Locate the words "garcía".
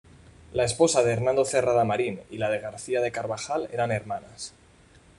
2.57-3.01